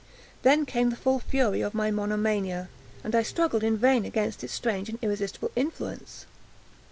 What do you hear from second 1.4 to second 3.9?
of my monomania, and I struggled in